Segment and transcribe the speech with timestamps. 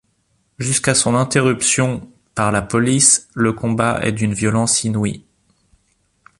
[0.57, 5.27] Jusqu'à son interruption par la police, le combat est d'une violence inouïe.